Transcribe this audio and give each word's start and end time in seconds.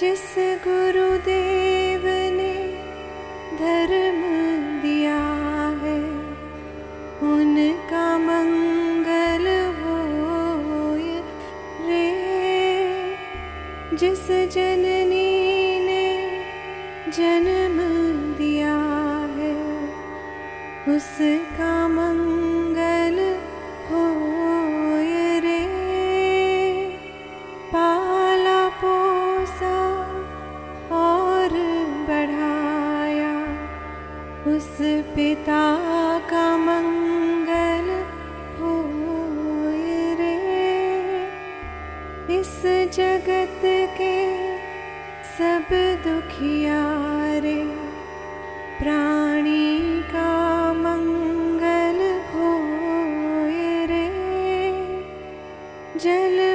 जिस 0.00 0.34
गुरुदेव 0.38 2.02
ने 2.36 2.54
धर्म 3.56 4.20
दिया 4.82 5.22
है, 5.82 6.02
उनका 7.32 8.18
मंगल 8.18 9.46
हो 9.78 9.96
रे। 11.88 12.10
जिस 13.96 14.28
जननी 14.30 15.80
ने 15.86 16.06
जन्म 17.10 17.78
दिया 18.38 18.76
है, 19.36 19.54
उसका 20.96 21.88
मंगल 21.88 22.37
पिता 34.60 35.64
का 36.30 36.46
मंगल 36.58 37.90
हो 38.58 38.72
रे 40.20 40.34
इस 42.38 42.56
जगत 42.96 43.60
के 44.00 44.16
सब 45.38 45.68
दुखियारे 46.06 47.56
प्राणी 48.80 50.00
का 50.10 50.72
मंगल 50.72 52.00
हो 52.32 52.50
रे 53.90 54.06
जल 56.02 56.47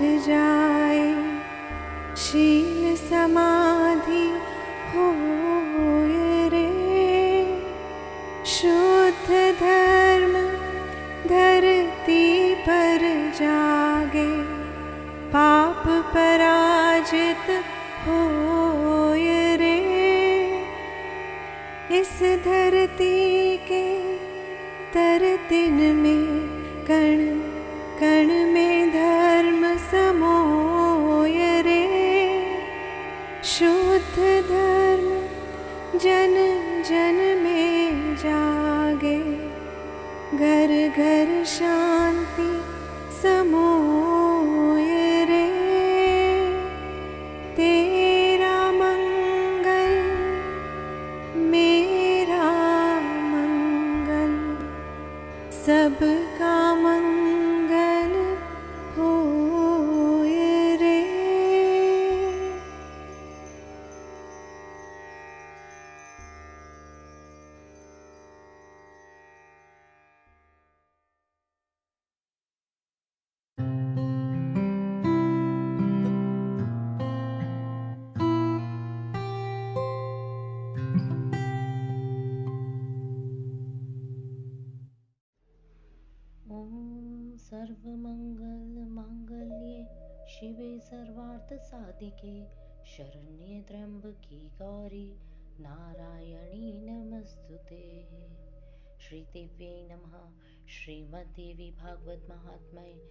मोह 0.00 0.18
जाए, 0.18 1.14
शील 2.16 2.96
समाधि 2.96 4.24
हो 4.92 5.06
रे। 6.48 6.66
शुद्ध 8.46 9.28
धर्म 9.60 10.32
धरती 11.28 12.54
पर 12.54 12.98
जागे, 13.40 14.42
पाप 15.28 15.82
पराजित 16.14 17.50
हो 18.06 18.20
रे। 19.56 19.76
इस 22.00 22.18
धरती 22.44 23.56
के 23.56 23.86
तर 24.94 25.36
दिन 25.48 25.96
में 25.96 26.26
कण 26.90 27.35
जन 35.98 36.34
जन 36.88 37.40
में 37.42 38.16
जागे। 38.16 39.18
घर 40.38 40.92
घर 40.96 41.44
शांति 41.44 42.62
समोय 43.22 45.24
रे। 45.24 45.46
तेरा 47.56 48.72
मंगल, 48.72 49.94
मेरा 51.40 52.50
मंगल। 53.34 54.34
सबका 55.66 56.74
मंगल 56.74 57.25
सर्वमङ्गलमाङ्गल्ये 87.86 89.84
शिवे 90.26 90.80
सर्वार्थसाधिके 90.80 92.46
शरण्ये 92.84 93.62
त्र्यम्बके 93.62 94.48
गौरी 94.48 95.16
नारायणी 95.60 96.72
नमस्तुते। 96.72 98.08
श्रीदेव्यै 98.98 99.88
नमः। 99.90 100.32
श्रीमद्देवी 100.66 101.70
भागवत 101.70 102.26
महात्म्य। 102.30 103.02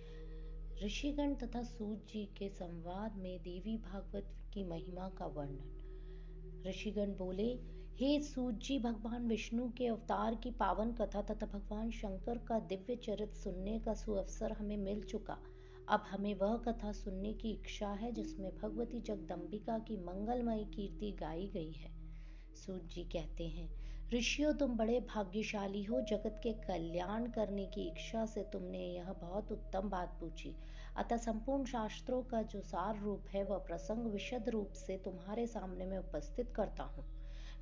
ऋषिगण 0.85 1.35
तथा 1.35 1.63
सूत 1.63 2.05
जी 2.07 2.25
के 2.25 2.49
संवाद 2.49 3.15
में 3.15 3.39
देवी 3.39 3.77
भागवत 3.77 4.27
की 4.53 4.63
महिमा 4.63 5.09
का 5.09 5.25
वर्णन। 5.25 6.63
ऋषिगण 6.67 7.15
बोले 7.15 7.74
हे 7.99 8.19
सूत 8.21 8.53
जी, 8.53 8.79
भगवान 8.79 9.27
विष्णु 9.27 9.69
के 9.69 9.87
अवतार 9.87 10.35
की 10.35 10.51
पावन 10.51 10.91
कथा 10.91 11.21
तथा 11.21 11.45
भगवान 11.45 11.91
शंकर 11.91 12.37
का 12.37 12.59
दिव्य 12.59 12.95
चरित्र 12.95 13.35
सुनने 13.35 13.79
का 13.79 13.93
सुअवसर 13.93 14.51
हमें 14.51 14.77
मिल 14.77 15.03
चुका। 15.03 15.37
अब 15.89 16.03
हमें 16.09 16.33
वह 16.33 16.57
कथा 16.57 16.91
सुनने 16.91 17.33
की 17.33 17.51
इच्छा 17.51 17.89
है 17.89 18.11
जिसमें 18.11 18.49
भगवती 18.57 19.01
जगदम्बिका 19.01 19.77
की 19.79 19.97
मंगलमयी 19.97 20.65
कीर्ति 20.65 21.11
गाई 21.19 21.47
गई 21.53 21.71
है। 21.71 21.91
सूत 22.55 22.89
जी 22.93 23.03
कहते 23.03 23.47
हैं, 23.47 23.69
ऋषियों, 24.13 24.53
तुम 24.53 24.77
बड़े 24.77 24.99
भाग्यशाली 24.99 25.83
हो। 25.83 26.01
जगत 26.01 26.39
के 26.43 26.53
कल्याण 26.53 27.31
करने 27.31 27.65
की 27.65 27.87
इच्छा 27.87 28.25
से 28.25 28.43
तुमने 28.43 28.85
यह 28.85 29.13
बहुत 29.13 29.51
उत्तम 29.51 29.89
बात 29.89 30.17
पूछी। 30.19 30.55
अतः 30.97 31.17
संपूर्ण 31.17 31.65
शास्त्रों 31.65 32.23
का 32.23 32.41
जो 32.41 32.61
सार 32.61 32.99
रूप 32.99 33.23
है, 33.29 33.43
वह 33.43 33.57
प्रसंग 33.57 34.11
विशद 34.11 34.49
रूप 34.49 34.71
से 34.71 34.97
तुम्हारे 34.97 35.47
सामने 35.47 35.85
में 35.85 35.97
उपस्थित 35.97 36.53
करता 36.55 36.83
हूँ। 36.83 37.14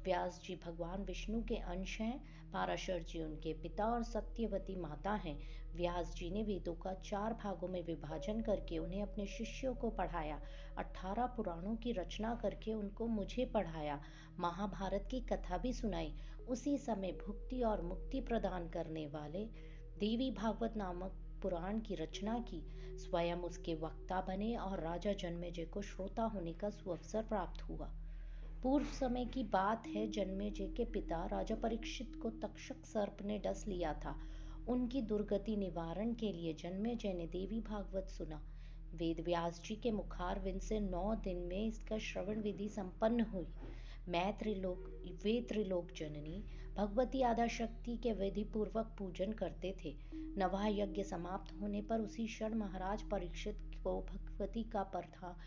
व्यास 0.04 0.42
जी 0.44 0.56
भगवान 0.56 1.04
विष्णु 1.04 1.42
के 1.44 1.56
अंश 1.56 2.02
हैं, 2.02 2.24
पाराशर 2.52 3.04
जी 3.04 3.22
उनके 3.24 3.54
पिता 3.54 3.86
और 3.86 4.04
सत्यवती 4.04 4.76
माता 4.76 5.12
हैं। 5.12 5.38
व्यास 5.76 6.14
जी 6.16 6.30
ने 6.30 6.44
वेदों 6.44 6.74
का 6.74 6.94
चार 6.94 7.34
भागों 7.34 7.68
में 7.68 7.84
विभाजन 7.86 8.42
करके 8.42 8.78
उन्हें 8.78 9.02
अपने 9.02 9.26
शिष्यों 9.26 9.74
को 9.76 9.90
पढ़ाया, 9.90 10.40
अठारह 10.78 11.26
पुराणों 11.26 11.76
की 11.76 11.92
रचना 11.92 12.36
करके 12.36 12.74
उनको 12.74 13.08
मुझे 13.08 13.46
पढ़ाया, 13.46 14.02
महाभारत 14.40 15.08
की 15.12 15.20
कथा 15.20 15.58
भी 15.58 15.74
सुनाई, 15.74 16.14
उसी 16.48 16.78
समय 16.78 17.12
भुक्ति 17.26 17.62
और 17.62 17.82
मुक्ति 17.82 18.22
प्रदान 18.22 18.70
करने 18.70 19.08
वाले 19.08 19.46
देवी 20.00 20.32
भागवत 20.32 20.78
नामक 20.78 21.20
पुराण 21.42 21.80
की 21.80 21.96
रचना 21.96 22.40
की। 22.40 22.64
स्वयं 22.98 23.36
उसके 23.36 23.76
वक्ता 23.76 24.22
बने 24.22 24.56
और 24.56 24.80
राजा 24.80 25.14
जन्मेजय 25.14 25.66
को 25.66 25.82
श्रोता 25.82 26.24
होने 26.24 26.54
का 26.54 26.70
सुअवसर 26.70 27.22
प्राप्त 27.22 27.62
हुआ। 27.62 27.92
पूर्व 28.64 28.86
समय 28.86 29.26
की 29.26 29.44
बात 29.44 29.88
है 29.88 30.12
जन्मेजय 30.12 30.68
के 30.68 30.86
पिता 30.86 31.26
राजा 31.26 31.56
परीक्षित 31.56 32.16
को 32.22 32.30
तक्षक 32.30 32.86
सर्प 32.86 33.18
ने 33.26 33.40
डस 33.40 33.66
लिया 33.68 33.94
था। 33.94 34.16
उनकी 34.68 35.02
दुर्गति 35.02 35.56
निवारण 35.56 36.14
के 36.14 36.32
लिए 36.32 36.54
जन्मेजय 36.54 37.14
ने 37.14 37.26
देवी 37.28 37.60
भागवत 37.60 38.10
सुना। 38.10 38.42
वेद 38.96 39.20
व्यास 39.26 39.62
जी 39.66 39.76
के 39.76 39.92
मुखार 39.92 40.40
विंद 40.40 40.62
से 40.62 40.80
नौ 40.80 41.16
दिन 41.16 41.38
में 41.38 41.68
इसका 41.68 41.98
श्रवण 41.98 42.42
विधि 42.42 42.70
संपन्न 42.70 43.22
हुई। 43.22 43.48
मैं 44.08 44.38
त्रिलोक 44.38 44.88
वे 45.24 45.42
त्रिलोक 45.42 45.92
जननी 45.98 46.44
भगवती 46.78 47.22
आधा 47.22 47.48
शक्ति 47.48 47.98
के 47.98 48.14
विधि 48.14 48.44
पूर्वक 48.44 48.96
पूजन 49.00 49.32
करते 49.32 49.76
थे। 49.86 49.96
नवा 50.16 50.68
यज्ञ 50.68 51.04
समाप्त 51.04 51.62
होने 51.62 51.82
पर 51.82 52.00
उसी 52.00 52.28
क्षण 52.28 52.54
महाराज 52.54 53.02
परीक्षित 53.02 53.72
को 53.84 54.02
भगवती 54.02 54.64
का 54.64 54.84
परथा 54.84 55.38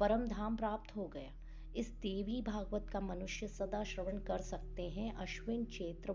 परम 0.00 0.26
धाम 0.26 0.56
प्राप्त 0.56 0.96
हो 0.96 1.08
गया। 1.08 1.32
इस 1.76 1.90
देवी 1.92 2.40
भागवत 2.42 2.86
का 2.92 3.00
मनुष्य 3.00 3.46
सदा 3.48 3.82
श्रवण 3.84 4.18
कर 4.18 4.38
सकते 4.38 4.88
हैं। 4.90 5.12
अश्विन 5.14 5.64
चैत्र 5.64 6.12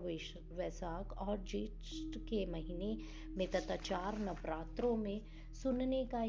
वैशाख 0.52 1.12
और 1.18 1.44
ज्येष्ठ 1.44 2.18
के 2.18 2.44
महीने 2.46 2.96
में 3.36 3.46
तथा 3.50 3.76
चार 3.76 4.18
नवरात्रों 4.18 4.96
में 4.96 5.20
सुनने 5.62 6.04
का 6.14 6.24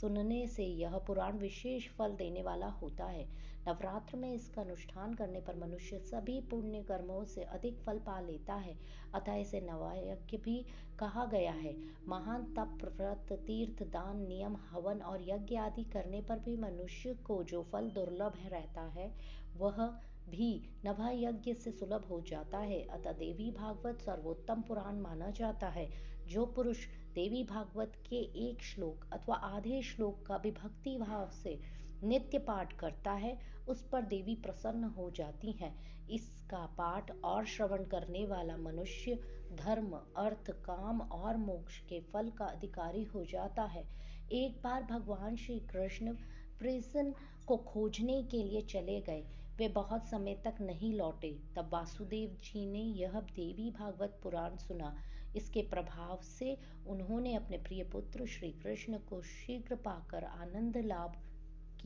सुनने 0.00 0.46
से 0.46 0.64
यह 0.64 0.96
पुराण 0.98 1.38
विशेष 1.38 1.88
फल 1.88 2.12
देने 2.12 2.42
वाला 2.42 2.66
होता 2.66 3.04
है। 3.04 3.28
नवरात्र 3.68 4.16
में 4.16 4.34
इसका 4.34 4.62
अनुष्ठान 4.62 5.14
करने 5.14 5.40
पर 5.40 5.56
मनुष्य 5.56 5.98
सभी 5.98 6.40
पुण्य 6.40 6.82
कर्मों 6.82 7.24
से 7.24 7.42
अधिक 7.42 7.78
फल 7.78 7.98
पा 7.98 8.20
लेता 8.20 8.54
है। 8.54 8.78
अतः 9.14 9.34
इसे 9.34 9.60
नवयज्ञ 9.60 10.38
भी 10.38 10.66
कहा 10.98 11.24
गया 11.24 11.52
है। 11.52 11.76
महान 12.08 12.42
तप, 12.42 12.92
व्रत, 12.96 13.32
तीर्थ, 13.32 13.82
दान, 13.82 14.26
नियम, 14.26 14.56
हवन 14.70 14.98
और 14.98 15.22
यज्ञ 15.28 15.56
आदि 15.56 15.84
करने 15.84 16.22
पर 16.22 16.38
भी 16.38 16.56
मनुष्य 16.56 17.14
को 17.14 17.44
जो 17.44 17.62
फल 17.62 17.90
दुर्लभ 17.90 18.32
रहता 18.46 18.82
है, 18.82 19.14
वह 19.56 19.98
भी 20.28 20.68
नभा 20.86 21.10
यज्ञ 21.10 21.54
से 21.54 21.72
सुलभ 21.72 22.04
हो 22.04 22.20
जाता 22.20 22.58
है। 22.58 22.82
अतः 22.82 23.12
देवी 23.12 23.50
भागवत 23.50 24.00
सर्वोत्तम 24.00 24.62
पुराण 24.62 24.96
माना 24.96 25.30
जाता 25.30 25.68
है। 25.68 26.16
जो 26.26 26.46
पुरुष 26.46 26.86
देवी 27.14 27.44
भागवत 27.44 27.92
के 28.08 28.16
एक 28.16 28.62
श्लोक 28.62 29.12
अथवा 29.12 29.36
आधे 29.36 29.82
श्लोक 29.82 30.26
का 30.26 30.38
भी 30.38 30.50
भक्ति 30.50 30.98
भाव 30.98 31.30
से 31.30 31.85
नित्य 32.04 32.38
पाठ 32.38 32.72
करता 32.72 33.12
है, 33.12 33.38
उस 33.68 33.88
पर 33.88 34.02
देवी 34.02 34.34
प्रसन्न 34.34 34.84
हो 34.84 35.10
जाती 35.10 35.52
हैं। 35.52 35.96
इसका 36.08 36.66
पाठ 36.66 37.10
और 37.24 37.46
श्रवण 37.46 37.84
करने 37.84 38.26
वाला 38.26 38.56
मनुष्य 38.56 39.14
धर्म, 39.52 40.00
अर्थ, 40.16 40.50
काम 40.50 41.00
और 41.00 41.36
मोक्ष 41.36 41.78
के 41.78 42.00
फल 42.00 42.30
का 42.30 42.44
अधिकारी 42.44 43.04
हो 43.04 43.24
जाता 43.24 43.62
है। 43.62 43.84
एक 44.32 44.62
बार 44.62 44.82
भगवान 44.82 45.36
श्री 45.36 45.60
कृष्ण 45.60 46.14
प्रिजन 46.58 47.14
को 47.46 47.56
खोजने 47.56 48.22
के 48.22 48.42
लिए 48.42 48.60
चले 48.60 49.00
गए। 49.00 49.24
वे 49.56 49.68
बहुत 49.68 50.06
समय 50.06 50.34
तक 50.34 50.54
नहीं 50.60 50.94
लौटे। 50.94 51.38
तब 51.56 51.70
वासुदेव 51.72 52.30
जी 52.30 52.66
ने 52.66 52.78
यह 52.78 53.20
देवी 53.20 53.70
भागवत 53.70 54.20
पुराण 54.22 54.56
सुना। 54.56 54.96
इसके 55.36 55.62
प्रभाव 55.62 56.20
से 56.22 56.56
उन्होंने 56.86 57.34
अपने 57.34 57.58
प्रिय 57.58 57.84
पुत्र 57.84 58.26
श्री 58.26 58.50
कृष्ण 58.52 58.98
को 58.98 59.22
शीघ्र 59.22 59.76
पाकर 59.76 60.24
आनंद 60.24 60.76
लाभ 60.76 61.16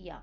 किया 0.03 0.23